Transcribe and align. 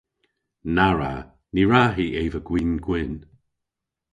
Na 0.75 0.87
wra. 0.93 1.13
Ny 1.53 1.63
wra 1.67 1.83
hi 1.95 2.05
eva 2.23 2.39
gwin 2.47 2.71
gwynn. 2.85 3.15